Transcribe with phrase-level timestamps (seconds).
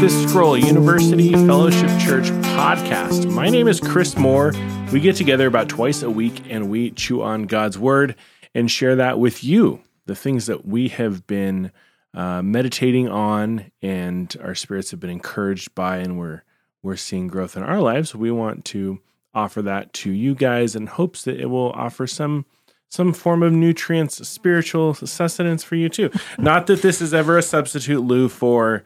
[0.00, 2.24] this Scroll University Fellowship Church
[2.56, 3.30] podcast.
[3.30, 4.54] My name is Chris Moore.
[4.94, 8.16] We get together about twice a week and we chew on God's Word
[8.54, 11.70] and share that with you, the things that we have been
[12.14, 16.44] uh, meditating on and our spirits have been encouraged by, and we're
[16.82, 18.14] we're seeing growth in our lives.
[18.14, 19.02] We want to
[19.34, 22.46] offer that to you guys in hopes that it will offer some
[22.90, 26.10] some form of nutrients, spiritual sustenance for you too.
[26.38, 28.82] Not that this is ever a substitute, Lou, for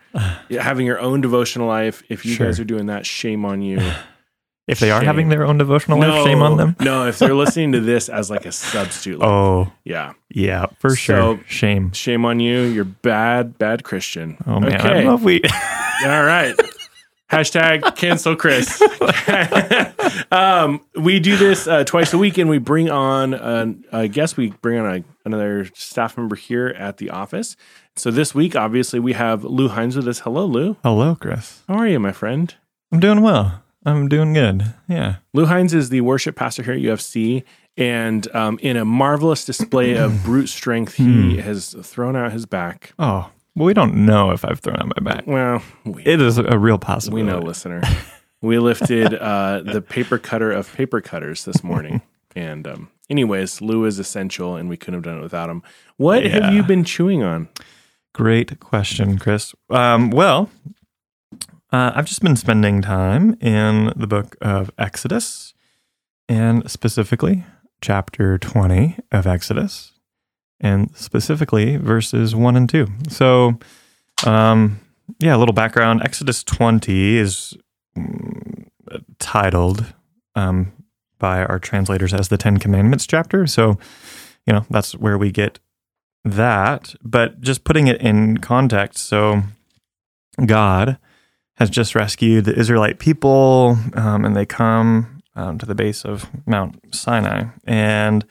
[0.51, 2.03] having your own devotional life.
[2.09, 2.47] If you Sure.
[2.47, 3.81] guys are doing that, shame on you.
[4.67, 6.75] If they are having their own devotional life, shame on them.
[6.81, 10.89] No, if they're listening to this as like a substitute, like, Oh, yeah, yeah, for
[10.89, 11.41] So- sure.
[11.47, 11.93] Shame.
[11.93, 12.63] shame on you.
[12.63, 14.39] You're bad, bad Christian.
[14.47, 14.89] Oh man, I Okay.
[14.89, 15.43] don't know if we.
[16.07, 16.55] All right.
[17.35, 18.81] Hashtag cancel Chris.
[20.31, 24.51] um, we do this uh, twice a week, and we bring on, I guess we
[24.63, 27.57] bring on a, another staff member here at the office.
[27.97, 30.21] So this week, obviously, we have Lou Hines with us.
[30.21, 30.77] Hello, Lou.
[30.85, 31.63] Hello, Chris.
[31.67, 32.55] How are you, my friend?
[32.93, 33.65] I'm doing well.
[33.85, 34.73] I'm doing good.
[34.89, 35.17] Yeah.
[35.33, 37.43] Lou Hines is the worship pastor here at UFC.
[37.77, 42.93] And um, in a marvelous display of brute strength, he has thrown out his back.
[42.97, 45.27] Oh, well, we don't know if I've thrown out my back.
[45.27, 47.25] Well, we, It is a real possibility.
[47.25, 47.83] we know, listener.
[48.43, 52.03] We lifted uh, the paper cutter of paper cutters this morning.
[52.37, 55.63] And, um, anyways, Lou is essential, and we couldn't have done it without him.
[55.99, 56.47] What Yeah.
[56.47, 57.49] have you been chewing on?
[58.13, 59.55] Great question, Chris.
[59.71, 60.51] Um, well,
[61.73, 65.55] uh, I've just been spending time in the book of Exodus,
[66.29, 67.45] and specifically
[67.81, 69.93] chapter 20 of Exodus,
[70.61, 72.87] and specifically verses 1 and 2.
[73.09, 73.59] So,
[74.25, 74.81] um,
[75.19, 76.03] yeah, a little background.
[76.03, 77.55] Exodus 20 is
[77.97, 78.67] mm,
[79.19, 79.93] titled
[80.35, 80.73] um,
[81.19, 83.47] by our translators as the Ten Commandments chapter.
[83.47, 83.79] So,
[84.47, 85.59] you know, that's where we get
[86.25, 89.07] that, but just putting it in context.
[89.07, 89.43] So,
[90.45, 90.99] God
[91.57, 96.29] has just rescued the Israelite people, um, and they come um, to the base of
[96.47, 97.45] Mount Sinai.
[97.65, 98.25] And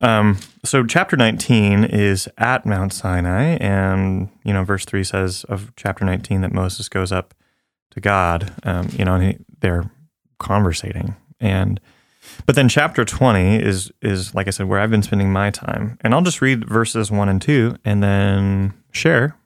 [0.00, 5.72] um, so, chapter 19 is at Mount Sinai, and you know, verse 3 says of
[5.76, 7.34] chapter 19 that Moses goes up
[7.92, 9.90] to God, um, you know, and he, they're
[10.38, 11.16] conversating.
[11.40, 11.80] And
[12.44, 15.98] but then chapter 20 is is like I said where I've been spending my time.
[16.02, 19.36] And I'll just read verses 1 and 2 and then share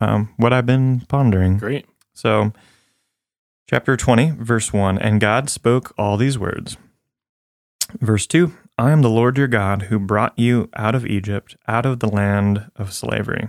[0.00, 1.58] um, what I've been pondering.
[1.58, 1.86] Great.
[2.14, 2.52] So
[3.68, 6.76] chapter 20 verse 1 and God spoke all these words.
[8.00, 11.84] Verse 2 I am the Lord your God who brought you out of Egypt, out
[11.84, 13.48] of the land of slavery.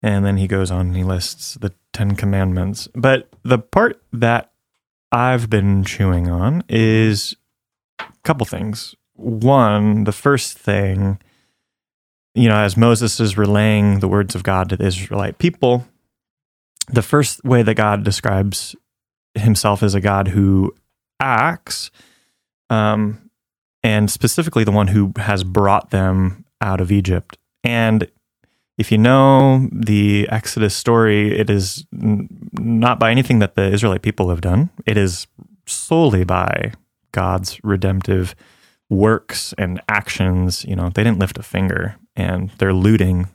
[0.00, 2.88] And then he goes on and he lists the 10 commandments.
[2.94, 4.52] But the part that
[5.10, 7.36] I've been chewing on is
[7.98, 8.94] a couple things.
[9.14, 11.20] One, the first thing,
[12.34, 15.86] you know, as Moses is relaying the words of God to the Israelite people,
[16.88, 18.76] the first way that God describes
[19.34, 20.74] himself as a God who
[21.20, 21.90] acts,
[22.70, 23.21] um,
[23.82, 27.38] and specifically the one who has brought them out of Egypt.
[27.64, 28.08] And
[28.78, 34.02] if you know the Exodus story, it is n- not by anything that the Israelite
[34.02, 34.70] people have done.
[34.86, 35.26] It is
[35.66, 36.72] solely by
[37.12, 38.34] God's redemptive
[38.88, 40.64] works and actions.
[40.64, 43.28] You know, they didn't lift a finger and they're looting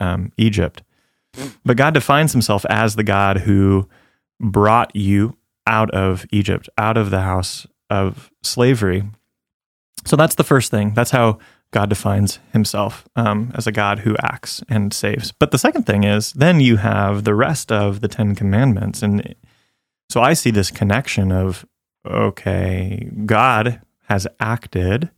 [0.00, 0.82] um, Egypt.
[1.64, 3.88] But God defines himself as the God who
[4.40, 5.36] brought you
[5.66, 9.04] out of Egypt, out of the house of slavery.
[10.04, 10.94] So that's the first thing.
[10.94, 11.38] That's how
[11.72, 15.32] God defines himself um, as a God who acts and saves.
[15.32, 19.02] But the second thing is then you have the rest of the Ten Commandments.
[19.02, 19.34] And
[20.10, 21.64] so I see this connection of,
[22.06, 25.10] okay, God has acted,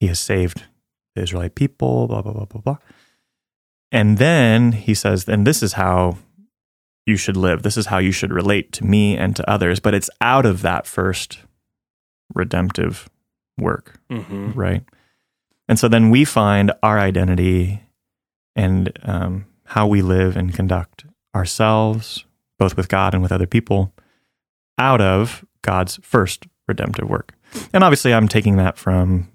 [0.00, 0.64] he has saved
[1.14, 2.78] the Israelite people, blah, blah, blah, blah, blah.
[3.92, 6.18] And then he says, and this is how
[7.06, 7.62] you should live.
[7.62, 9.80] This is how you should relate to me and to others.
[9.80, 11.40] But it's out of that first
[12.34, 13.08] redemptive
[13.58, 14.52] work Mm-hmm.
[14.52, 14.84] right?
[15.68, 17.80] And so then we find our identity
[18.56, 21.04] and um, how we live and conduct
[21.34, 22.24] ourselves,
[22.58, 23.92] both with God and with other people,
[24.78, 27.34] out of God's first redemptive work.
[27.72, 29.30] And obviously, I'm taking that from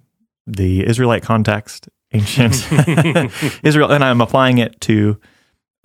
[0.45, 2.68] the Israelite context, ancient
[3.63, 5.19] Israel, and I'm applying it to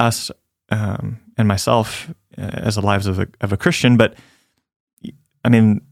[0.00, 0.32] us
[0.70, 3.96] um, and myself uh, as the lives of a, of a Christian.
[3.96, 4.16] But
[5.44, 5.82] I mean,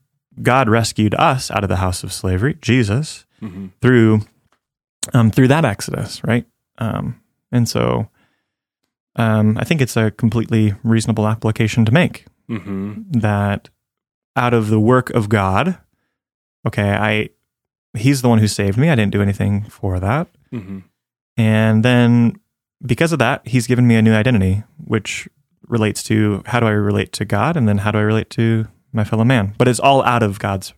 [0.43, 3.67] God rescued us out of the house of slavery, Jesus, Mm-hmm.
[3.81, 4.23] through
[5.15, 6.45] um, through that exodus, right?
[6.79, 7.21] Um,
[7.53, 8.09] and so,
[9.17, 13.13] um, I think it's a completely reasonable application to make Mm-hmm.
[13.21, 13.69] that
[14.37, 15.79] out of the work of God,
[16.67, 17.29] okay, I
[17.97, 18.91] He's the one who saved me.
[18.91, 20.79] I didn't do anything for that, Mm-hmm.
[21.37, 22.41] and then
[22.85, 25.29] because of that, He's given me a new identity, which
[25.67, 28.67] relates to how do I relate to God, and then how do I relate to
[28.93, 29.55] my fellow man.
[29.59, 30.73] But it's all out of God's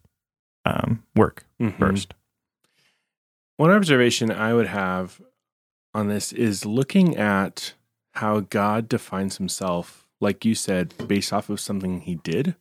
[0.64, 1.78] um, work Mhm.
[1.78, 2.14] first.
[3.56, 5.20] One observation I would have
[5.94, 7.74] on this is looking at
[8.14, 12.56] how God defines himself, like you said, based off of something he did,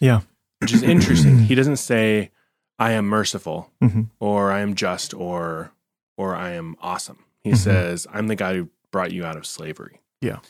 [0.00, 0.20] Yeah.
[0.60, 1.38] which is interesting.
[1.48, 2.30] he doesn't say,
[2.78, 5.72] I am merciful hmm or I am just or
[6.16, 7.24] or I am awesome.
[7.42, 7.56] He Mhm.
[7.56, 10.00] says, I'm the guy who brought you out of slavery.
[10.20, 10.40] Yeah.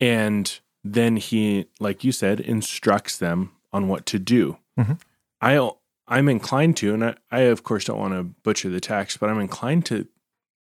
[0.00, 4.56] And then he, like you said, instructs them on what to do.
[4.78, 4.98] Mhm.
[5.42, 5.70] I
[6.06, 9.28] I'm inclined to, and I, I of course don't want to butcher the text, but
[9.28, 10.06] I'm inclined to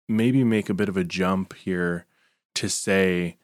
[0.09, 2.07] maybe make a bit of a jump here
[2.55, 3.37] to say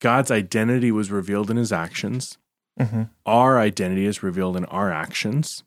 [0.00, 2.38] God's identity was revealed in his actions
[2.78, 5.64] hmm our identity is revealed in our actions.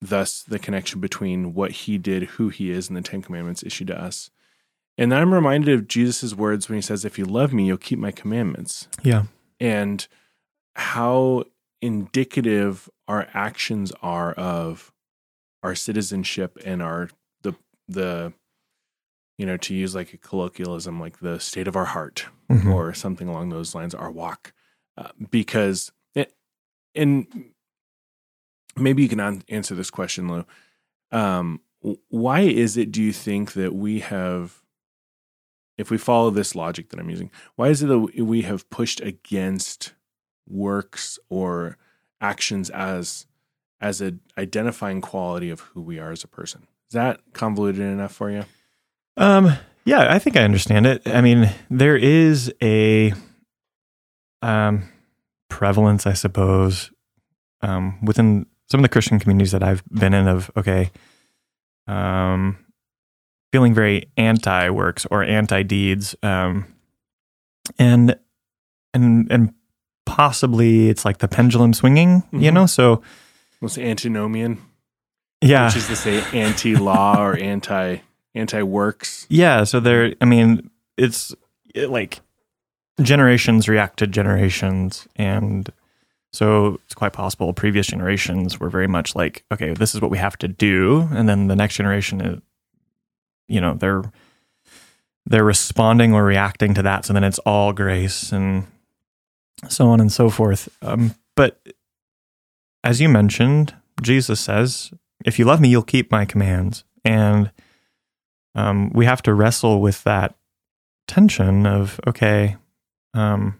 [0.00, 3.86] Thus, the connection between what he did, who he is, and the Ten Commandments issued
[3.86, 4.30] to us.
[4.98, 7.78] And then I'm reminded of Jesus' words when he says, If you love me, you'll
[7.78, 8.88] keep my commandments.
[9.02, 9.24] Yeah.
[9.58, 10.06] And
[10.74, 11.44] how
[11.82, 14.92] indicative our actions are of
[15.62, 17.10] our citizenship and our,
[17.42, 17.54] the,
[17.88, 18.32] the,
[19.38, 22.72] you know, to use like a colloquialism, like the state of our heart Mhm.
[22.74, 24.52] or something along those lines, our walk.
[24.96, 26.34] Uh, because, it,
[26.94, 27.52] and
[28.76, 30.44] maybe you can an- answer this question, Lou.
[31.10, 31.60] Um,
[32.08, 34.62] why is it, do you think, that we have,
[35.78, 39.00] if we follow this logic that I'm using, why is it that we have pushed
[39.00, 39.94] against
[40.48, 41.76] works or
[42.20, 43.26] actions as
[43.80, 46.66] as an identifying quality of who we are as a person?
[46.88, 48.44] Is that convoluted enough for you?
[49.16, 49.52] Um,
[49.84, 51.02] yeah, I think I understand it.
[51.06, 53.12] I mean, there is a
[54.40, 54.88] um,
[55.48, 56.90] prevalence, I suppose,
[57.60, 60.90] um, within some of the Christian communities that I've been in of okay,
[61.86, 62.58] um,
[63.52, 66.66] feeling very anti works or anti deeds, um,
[67.78, 68.16] and
[68.94, 69.54] and and
[70.04, 72.54] possibly it's like the pendulum swinging, you Mhm.
[72.54, 72.66] know.
[72.66, 73.02] So
[73.60, 74.58] What's antinomian?
[75.40, 77.98] yeah, Which is to say anti-law or anti
[78.34, 79.26] anti-works.
[79.28, 80.14] Yeah, so there.
[80.20, 81.34] I mean, it's
[81.74, 82.20] it, like
[83.00, 85.68] generations react to generations, and
[86.32, 90.18] so it's quite possible previous generations were very much like, okay, this is what we
[90.18, 92.40] have to do, and then the next generation, is,
[93.48, 94.02] you know, they're
[95.26, 98.66] they're responding or reacting to that, so then it's all grace and
[99.68, 100.68] so on and so forth.
[100.82, 101.60] Um, but
[102.84, 104.92] as you mentioned, Jesus says,
[105.24, 107.50] "If you love me, you'll keep my commands," and
[108.54, 110.34] um, we have to wrestle with that
[111.06, 112.56] tension of okay,
[113.14, 113.58] um,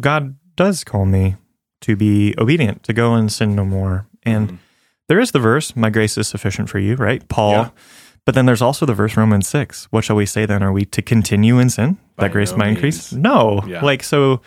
[0.00, 1.36] God does call me
[1.82, 4.06] to be obedient, to go and sin no more.
[4.22, 4.58] And Mhm.
[5.08, 7.52] there is the verse, "My grace is sufficient for you," right, Paul.
[7.52, 7.68] Yeah.
[8.26, 9.84] But then there's also the verse Romans six.
[9.90, 10.62] What shall we say then?
[10.62, 13.12] Are we to continue in sin By that grace no might increase?
[13.12, 13.84] No, Yeah.
[13.84, 14.40] like so.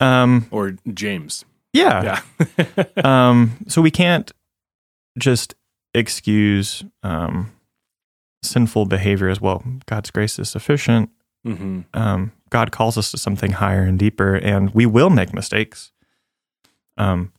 [0.00, 1.44] Um, or James.
[1.72, 2.20] yeah,
[2.58, 2.84] Yeah.
[3.30, 4.30] um, so we can't
[5.18, 5.54] just
[5.94, 7.52] excuse um,
[8.42, 9.62] sinful behavior as well.
[9.86, 11.10] God's grace is sufficient.
[11.44, 15.92] hmm Um, God calls us to something higher and deeper, and we will make mistakes.
[16.96, 17.32] Um,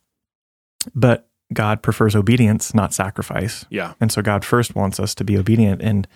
[0.93, 3.65] but God prefers obedience, not sacrifice.
[3.69, 3.93] Yeah.
[4.01, 5.81] And so God first wants us to be obedient.
[5.81, 6.07] And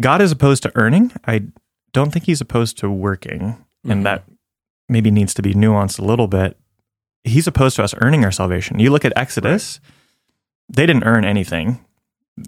[0.00, 1.12] God is opposed to earning.
[1.26, 1.42] I
[1.92, 3.40] don't think he's opposed to working.
[3.86, 3.90] Mhm.
[3.92, 4.24] And that
[4.88, 6.56] maybe needs to be nuanced a little bit.
[7.24, 8.78] He's opposed to us earning our salvation.
[8.78, 9.80] You look at Exodus,
[10.68, 11.84] they didn't earn anything.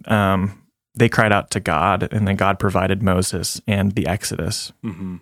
[0.07, 0.63] Um,
[0.95, 4.73] they cried out to God, and then God provided Moses and the Exodus.
[4.83, 5.17] hmm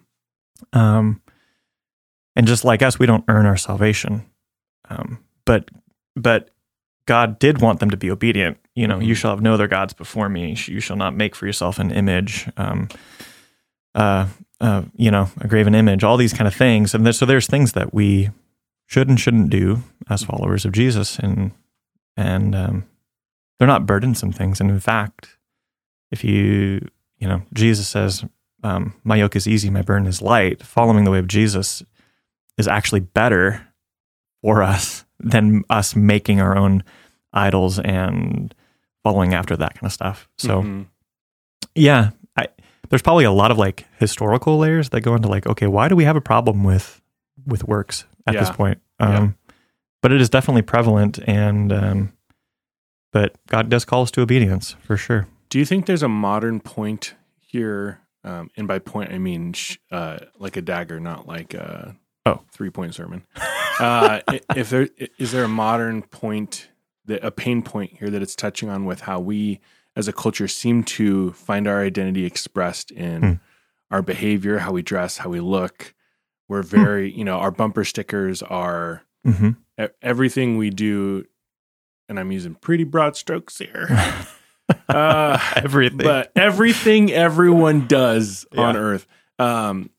[0.73, 1.21] Um,
[2.37, 4.25] and just like us, we don't earn our salvation.
[4.89, 5.71] Um, but
[6.17, 6.51] but
[7.07, 8.59] God did want them to be obedient.
[8.75, 9.19] You know, you Mhm.
[9.19, 10.55] shall have no other gods before me.
[10.67, 12.49] You shall not make for yourself an image.
[12.57, 12.89] Um,
[13.99, 14.27] uh,
[14.61, 16.05] uh, you know, a graven image.
[16.05, 16.95] All these kind of things.
[16.95, 18.31] And there, so there's things that we
[18.87, 21.51] should and shouldn't do as followers of Jesus, and
[22.17, 22.85] and um,
[23.59, 24.61] they're not burdensome things.
[24.61, 25.37] And in fact,
[26.11, 26.89] if you
[27.19, 28.25] you know, Jesus says,
[28.63, 31.83] um, "My yoke is easy, my burden is light." Following the way of Jesus
[32.57, 33.67] is actually better
[34.43, 36.83] for us than us making our own
[37.33, 38.55] idols and
[39.03, 40.29] following after that kind of stuff.
[40.39, 40.87] So Mhm.
[41.75, 42.11] yeah,
[42.91, 45.97] there's probably a lot of like historical layers that go into like, okay, why do
[45.97, 47.01] we have a problem with
[47.47, 48.55] with works at this Yeah.
[48.57, 48.81] point?
[49.01, 49.19] Yeah.
[49.19, 49.35] Um,
[50.03, 52.13] But it is definitely prevalent, and um,
[53.13, 55.27] but God does call us to obedience for sure.
[55.49, 58.01] Do you think there's a modern point here?
[58.25, 62.43] Um, and by point, I mean sh- uh, like a dagger, not like a oh
[62.53, 63.25] three point sermon.
[63.81, 64.19] Uh,
[64.57, 66.69] if there is there a modern point
[67.05, 69.61] that a pain point here that it's touching on with how we
[69.99, 73.33] as a culture seem to find our identity expressed in Hmm.
[73.91, 75.95] our behavior, how we dress, how we look,
[76.49, 81.25] we're very you know our bumper stickers are hmm e- everything we do
[82.09, 83.89] and i'm using pretty broad strokes here.
[84.89, 85.99] Uh, Everything.
[85.99, 89.07] but everything everyone does on earth
[89.39, 89.91] um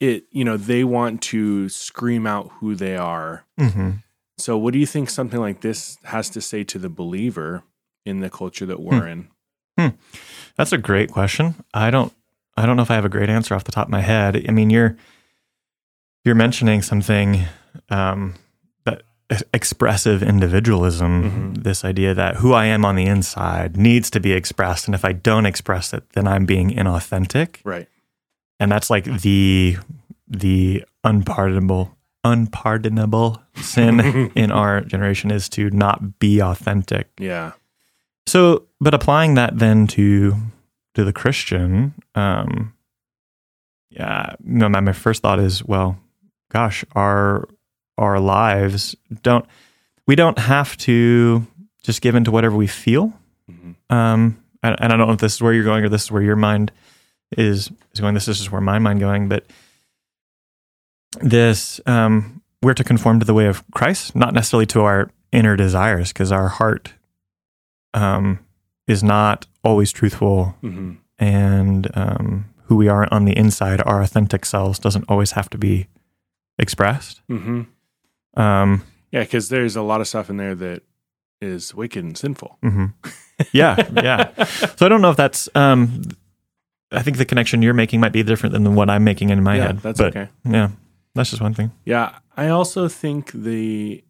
[0.00, 3.44] it you know they want to scream out who they are.
[3.58, 3.90] Hmm
[4.38, 7.64] so what do you think something like this has to say to the believer
[8.08, 9.28] in the culture that we're in
[10.56, 11.54] That's a great question.
[11.72, 12.12] I don't
[12.56, 14.44] I don't know if I have a great answer off the top of my head.
[14.48, 14.96] I mean, you're
[16.24, 17.44] you're mentioning something
[17.90, 18.34] um,
[18.84, 19.02] that
[19.54, 21.22] expressive individualism,
[21.54, 21.62] Mhm.
[21.62, 25.04] this idea that who I am on the inside needs to be expressed, and if
[25.04, 27.86] I don't express it, then I'm being inauthentic, right
[28.58, 29.76] and that's like the
[30.26, 34.00] the unpardonable unpardonable sin
[34.34, 37.06] in our generation is to not be authentic.
[37.20, 37.52] yeah
[38.28, 40.36] So, but applying that then to
[40.94, 42.74] to the Christian, um,
[43.90, 45.98] yeah, no, my, my first thought is, well,
[46.50, 47.48] gosh, our
[47.96, 49.46] our lives don't
[50.06, 51.46] we don't have to
[51.82, 53.12] just give into whatever we feel.
[53.50, 53.76] Mhm.
[53.88, 56.10] Um, and, and I don't know if this is where you're going or this is
[56.10, 56.70] where your mind
[57.36, 58.14] is is going.
[58.14, 59.46] This is just where my mind going, but
[61.20, 65.56] this um, we're to conform to the way of Christ, not necessarily to our inner
[65.56, 66.92] desires, because our heart
[67.94, 68.38] um,
[68.86, 74.44] is not always truthful, hmm and um, who we are on the inside, our authentic
[74.46, 75.88] selves, doesn't always have to be
[76.58, 77.20] expressed.
[77.28, 77.62] hmm
[78.36, 80.82] Um, yeah because there's a lot of stuff in there that
[81.40, 82.92] is wicked and sinful mhm.
[83.52, 84.44] Yeah, yeah.
[84.76, 85.48] So I don't know if that's.
[85.54, 86.02] Um,
[86.90, 89.56] I think the connection you're making might be different than what I'm making in my
[89.56, 89.78] yeah head.
[89.78, 90.70] that's but okay yeah,
[91.14, 91.70] that's just one thing.
[91.84, 94.02] Yeah, I also think the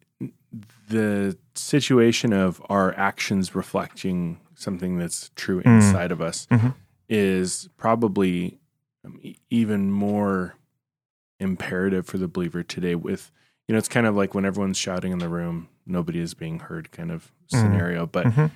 [0.89, 5.75] the situation of our actions reflecting something that's true Mm.
[5.77, 6.73] inside of us Mhm.
[7.07, 8.59] is probably
[9.05, 9.19] um,
[9.49, 10.55] even more
[11.39, 13.31] imperative for the believer today with
[13.67, 16.59] you know it's kind of like when everyone's shouting in the room nobody is being
[16.59, 17.59] heard kind of Mm.
[17.61, 18.51] scenario but Mhm.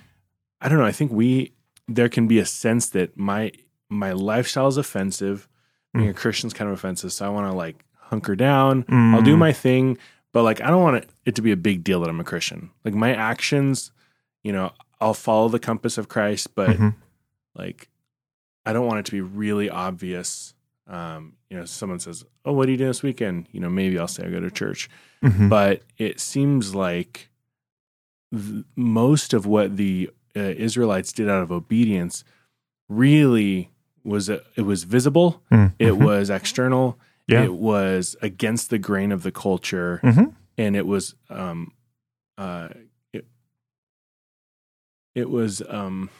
[0.60, 1.52] I don't know I think we
[1.88, 3.52] there can be a sense that my
[3.88, 5.48] my lifestyle is offensive
[5.94, 6.10] being Mm.
[6.10, 9.38] a Christian's kind of offensive so I want to like hunker down I'll do Mm.
[9.38, 9.96] my thing,
[10.34, 12.24] but like I don't want it, it to be a big deal that I'm a
[12.24, 12.70] Christian.
[12.84, 13.90] Like my actions,
[14.42, 16.94] you know, I'll follow the compass of Christ, but Mhm.
[17.54, 17.88] like
[18.66, 20.54] I don't want it to be really obvious.
[20.86, 23.98] Um, you know, someone says, "Oh, what are you doing this weekend?" You know, maybe
[23.98, 24.90] I'll say I go to church,
[25.22, 25.48] Mhm.
[25.48, 27.30] but it seems like
[28.32, 32.24] th- most of what the uh, Israelites did out of obedience
[32.88, 33.70] really
[34.02, 35.72] was uh, it was visible, Mm.
[35.78, 36.04] it Mhm.
[36.04, 37.42] was external, yeah.
[37.44, 40.34] it was against the grain of the culture Mhm.
[40.58, 41.72] and it was um
[42.38, 42.68] uh
[43.12, 43.26] it,
[45.14, 46.10] it was um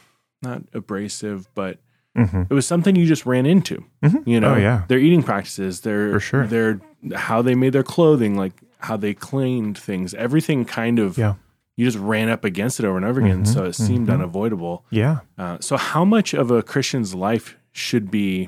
[0.41, 1.79] not abrasive but
[2.17, 2.47] Mhm.
[2.49, 4.25] it was something you just ran into Mhm.
[4.25, 4.83] you know Oh, yeah.
[4.87, 6.47] their eating practices their For sure.
[6.47, 6.79] their
[7.13, 11.35] how they made their clothing like how they cleaned things everything kind of Yeah.
[11.75, 13.47] you just ran up against it over and over again Mhm.
[13.47, 14.13] so it seemed Mhm.
[14.13, 15.19] unavoidable Yeah.
[15.37, 18.47] uh, so how much of a christian's life should be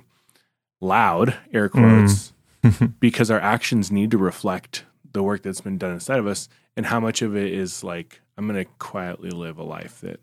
[0.79, 2.31] loud air Mm.
[2.99, 6.85] because our actions need to reflect the work that's been done inside of us and
[6.87, 10.19] how much of it is like i'm going to quietly live a life that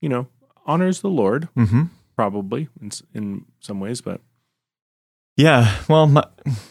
[0.00, 0.26] you know
[0.66, 1.84] honors the lord hmm
[2.16, 4.20] probably in, in some ways but
[5.36, 5.76] Yeah.
[5.86, 6.24] Well, my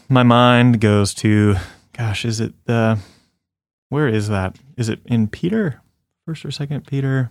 [0.09, 1.55] my mind goes to,
[1.95, 2.97] gosh, is it the,
[3.89, 4.57] where is that?
[4.75, 5.81] Is it in Peter,
[6.25, 7.29] first or second Peter?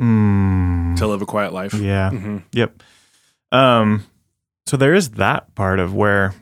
[0.00, 2.10] Mm, to live a quiet life yeah.
[2.12, 2.44] Mhm.
[2.52, 2.82] Yep.
[3.50, 4.04] Um,
[4.66, 6.32] so there is that part of where,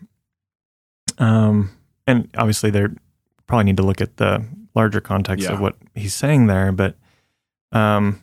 [1.19, 1.71] um,
[2.07, 2.95] and obviously there
[3.47, 4.45] probably need to look at the
[4.75, 5.53] larger context Yeah.
[5.55, 6.97] of what he's saying there, but,
[7.73, 8.21] um,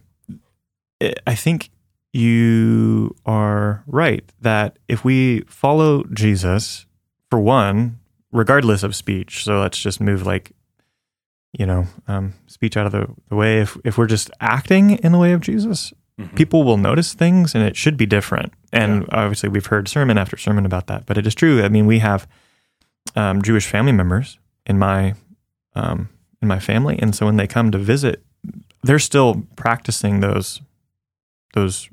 [1.00, 1.70] it, I think
[2.14, 6.86] you are right that if we follow Jesus,
[7.30, 8.00] for one,
[8.32, 10.52] regardless of speech, so let's just move like,
[11.58, 13.62] you know, um, speech out of the, the way.
[13.62, 16.36] If if we're just acting in the way of Jesus, Mhm.
[16.36, 18.54] people will notice things and it should be different.
[18.74, 21.64] And obviously, we've heard sermon after sermon about that, but it is true.
[21.64, 22.28] I mean, we have
[23.16, 25.16] um, Jewish family members in my
[25.76, 26.10] um,
[26.42, 28.24] in my family, and so when they come to visit,
[28.84, 30.62] they're still practicing those
[31.54, 31.90] those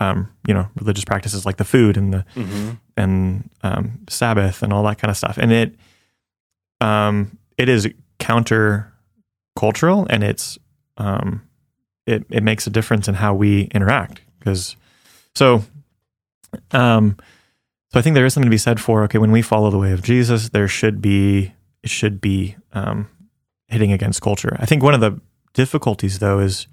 [0.00, 2.78] um, you know religious practices like the food and the Mhm.
[2.96, 5.38] and um, Sabbath and all that kind of stuff.
[5.38, 5.74] And it
[6.80, 8.92] um, it is counter
[9.56, 10.58] cultural and it's
[10.98, 11.42] um,
[12.06, 14.76] it it makes a difference in how we interact because
[15.34, 15.62] so
[16.72, 17.16] um
[17.90, 19.78] so I think there is something to be said for okay when we follow the
[19.78, 21.52] way of Jesus there should be
[21.82, 23.08] it should be um,
[23.68, 24.56] hitting against culture.
[24.58, 25.20] I think one of the
[25.54, 26.66] difficulties though is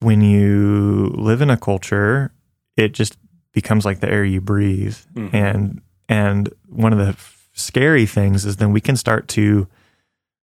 [0.00, 2.32] when you live in a culture
[2.76, 3.16] it just
[3.52, 5.34] becomes like the air you breathe Mhm.
[5.34, 7.16] and And one of the
[7.52, 9.68] scary things is then we can start to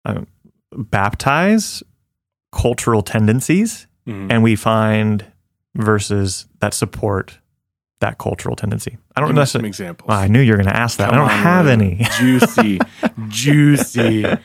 [0.05, 0.25] um,
[0.71, 1.83] baptize
[2.53, 4.27] cultural tendencies Mhm.
[4.31, 5.25] and we find
[5.75, 7.39] verses that support
[8.01, 8.97] that cultural tendency.
[9.15, 10.07] I don't Give me some examples.
[10.07, 11.09] Well, I knew you were going to ask that.
[11.09, 11.71] Come I don't on, have Lou.
[11.71, 12.05] any.
[12.19, 12.79] juicy,
[13.29, 14.25] juicy.
[14.25, 14.37] Uh,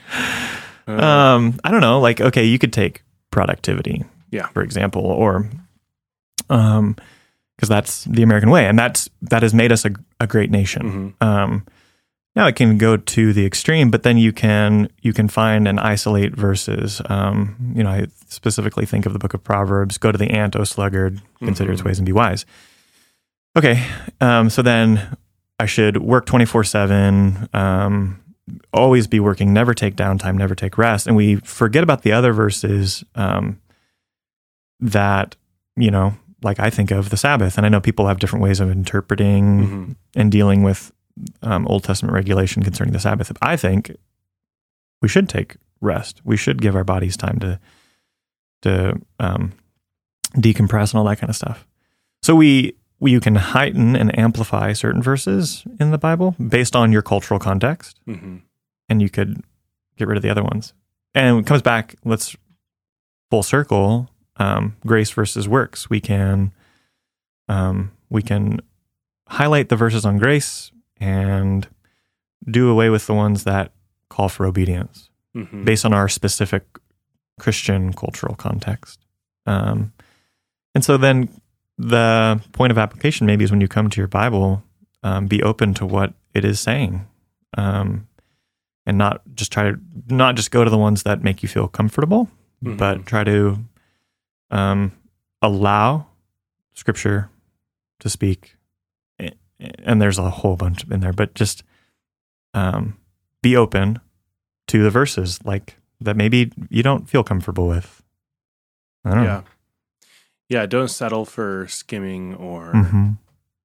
[0.87, 1.99] Um, I don't know.
[1.99, 4.47] Like, okay, you could take productivity, Yeah.
[4.47, 5.49] for example, or
[6.49, 6.95] um,
[7.55, 11.15] because that's the American way, and that's that has made us a, a great nation.
[11.21, 11.25] mhm.
[11.27, 11.65] Um,
[12.35, 15.79] now it can go to the extreme, but then you can you can find and
[15.79, 17.01] isolate verses.
[17.09, 20.55] Um, you know, I specifically think of the book of Proverbs: "Go to the ant,
[20.55, 21.85] O sluggard, consider its Mhm.
[21.85, 22.45] ways and be wise."
[23.57, 23.83] Okay,
[24.21, 25.17] um, so then
[25.59, 27.49] I should work twenty four seven.
[27.53, 28.21] Um,
[28.71, 32.33] always be working, never take downtime, never take rest, and we forget about the other
[32.33, 33.59] verses um,
[34.79, 35.35] that
[35.75, 38.59] you know, like I think of the Sabbath, and I know people have different ways
[38.59, 39.95] of interpreting Mhm.
[40.15, 40.91] and dealing with
[41.41, 43.31] um, Old Testament regulation concerning the Sabbath.
[43.41, 43.91] I think
[45.01, 46.21] we should take rest.
[46.23, 47.59] We should give our bodies time to
[48.61, 49.53] to um,
[50.35, 51.65] decompress and all that kind of stuff.
[52.21, 57.01] So we you can heighten and amplify certain verses in the Bible based on your
[57.01, 58.41] cultural context, Mhm.
[58.89, 59.43] and you could
[59.97, 60.73] get rid of the other ones.
[61.13, 62.35] And it comes back, let's
[63.29, 65.89] full circle um, grace versus works.
[65.89, 66.51] We can
[67.49, 68.59] um, we can
[69.29, 71.67] highlight the verses on grace and
[72.49, 73.71] do away with the ones that
[74.09, 75.65] call for obedience Mhm.
[75.65, 76.63] based on our specific
[77.39, 78.99] Christian cultural context.
[79.45, 79.93] Um,
[80.75, 81.29] and so then
[81.77, 84.63] the point of application maybe is when you come to your Bible,
[85.03, 87.05] um, be open to what it is saying,
[87.57, 88.07] um,
[88.85, 89.79] and not just try to
[90.09, 92.29] not just go to the ones that make you feel comfortable,
[92.63, 92.77] Mhm.
[92.77, 93.59] but try to
[94.49, 94.91] um,
[95.41, 96.07] allow
[96.73, 97.29] Scripture
[97.99, 98.55] to speak.
[99.59, 101.63] And there's a whole bunch in there, but just
[102.53, 102.95] um,
[103.41, 103.99] be open
[104.67, 108.03] to the verses like that maybe you don't feel comfortable with.
[109.03, 109.41] I don't yeah.
[110.49, 110.65] Yeah.
[110.65, 112.83] Don't settle for skimming or, know.
[112.83, 113.11] hmm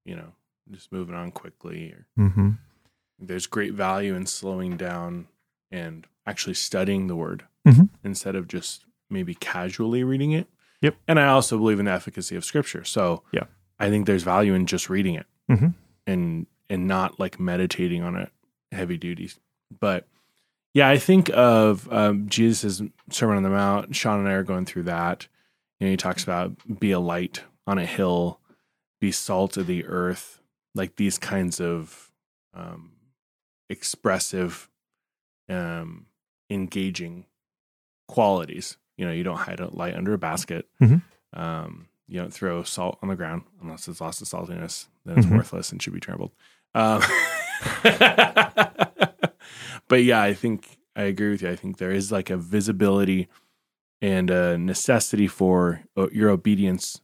[0.04, 0.32] you know,
[0.70, 1.92] just moving on quickly.
[1.92, 2.50] Or hmm
[3.18, 5.28] there's great value in slowing down
[5.70, 7.88] and actually studying the word Mhm.
[8.02, 10.48] instead of just maybe casually reading it.
[10.80, 10.96] Yep.
[11.06, 12.82] And I also believe in the efficacy of scripture.
[12.82, 13.44] So Yeah.
[13.78, 15.74] I think there's value in just reading it Mhm.
[16.06, 18.32] and and not like meditating on it
[18.72, 19.38] heavy duties.
[19.78, 20.08] But
[20.74, 23.94] yeah, I think of um, Jesus' Sermon on the Mount.
[23.94, 25.28] Sean and I are going through that.
[25.82, 28.38] You know, he talks about be a light on a hill,
[29.00, 30.40] be salt of the earth,
[30.76, 32.12] like these kinds of
[32.54, 32.92] um,
[33.68, 34.70] expressive,
[35.48, 36.06] um,
[36.48, 37.24] engaging
[38.06, 38.76] qualities.
[38.96, 40.68] You know, you don't hide a light under a basket.
[40.80, 41.02] Mhm.
[41.32, 44.86] Um, you don't throw salt on the ground unless it's lost its saltiness.
[45.04, 45.34] Then it's Mhm.
[45.34, 46.30] worthless and should be trampled.
[46.76, 47.02] Um,
[49.88, 51.48] but yeah, I think I agree with you.
[51.50, 53.26] I think there is like a visibility
[54.02, 57.00] and a necessity for uh, your obedience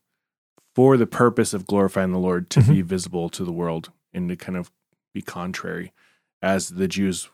[0.74, 4.36] for the purpose of glorifying the Lord to be visible to the world and to
[4.36, 4.70] kind of
[5.14, 5.92] be contrary,
[6.42, 7.30] as the Jews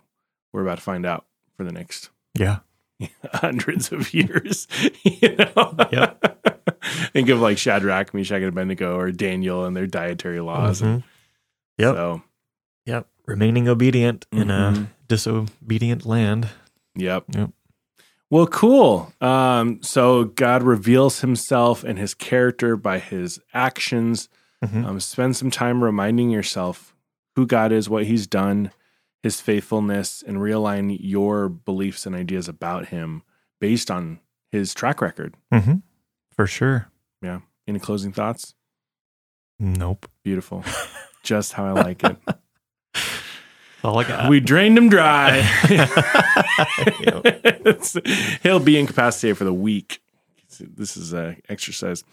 [0.52, 2.58] were about to find out for the next Yeah.
[3.32, 4.68] hundreds of years.
[5.04, 5.74] You know?
[5.92, 6.80] Yep.
[7.12, 10.80] Think of like Shadrach, Meshach, and Abednego, or Daniel and their dietary laws.
[10.82, 11.04] And Mhm.
[11.78, 11.94] Yep.
[11.94, 12.22] So,
[12.86, 13.08] Yep.
[13.26, 14.88] Remaining obedient in a Mhm.
[15.08, 16.48] disobedient land.
[16.94, 17.24] yep.
[17.34, 17.50] Yep.
[18.34, 19.12] Well, cool.
[19.20, 24.28] Um, so God reveals himself and his character by his actions.
[24.60, 24.84] Mhm.
[24.84, 26.96] Um, spend some time reminding yourself
[27.36, 28.72] who God is, what he's done,
[29.22, 33.22] his faithfulness, and realign your beliefs and ideas about him
[33.60, 34.18] based on
[34.50, 35.36] his track record.
[35.52, 35.82] Mhm.
[36.32, 36.88] For sure.
[37.22, 37.38] Yeah.
[37.68, 38.54] Any closing thoughts?
[39.60, 40.10] Nope.
[40.24, 40.64] Beautiful.
[41.22, 42.16] Just how I like it.
[43.84, 44.28] All I got.
[44.28, 45.48] we drained him dry.
[48.42, 50.00] He'll be incapacitated for the week.
[50.60, 52.04] This is a exercise.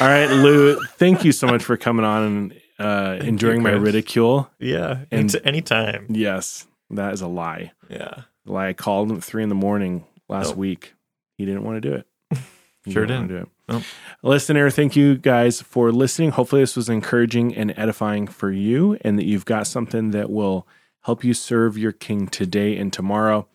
[0.00, 0.80] All right, Lou.
[0.96, 4.50] Thank you so much for coming on and uh, enduring my ridicule.
[4.58, 5.04] yeah.
[5.12, 6.06] And- anytime.
[6.08, 7.70] Yes, that is a lie.
[7.88, 8.22] Yeah.
[8.46, 10.56] The lie I called him at three in the morning last Nope.
[10.56, 10.94] week.
[11.36, 12.06] He didn't want to do it.
[12.84, 13.28] He Sure wanna didn't.
[13.28, 13.48] do it.
[13.68, 13.82] Nope.
[14.22, 16.30] Listener, thank you guys for listening.
[16.30, 20.66] Hopefully, this was encouraging and edifying for you, and that you've got something that will
[21.08, 23.48] help you serve your King today and tomorrow.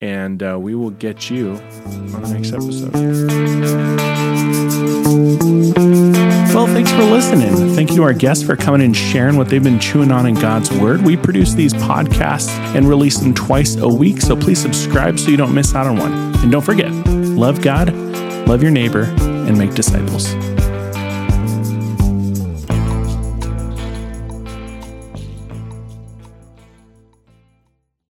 [0.00, 2.92] And uh, we will get you on the next episode.
[6.52, 7.76] Well, thanks for listening.
[7.76, 10.34] Thank you to our guests for coming and sharing what they've been chewing on in
[10.34, 11.02] God's Word.
[11.02, 15.36] We produce these podcasts and release them twice a week, so please subscribe so you
[15.36, 16.12] don't miss out on one.
[16.42, 17.94] And don't forget, love God,
[18.48, 20.34] love your neighbor, and make disciples.